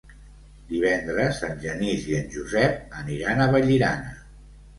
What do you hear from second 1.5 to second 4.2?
Genís i en Josep aniran a Vallirana.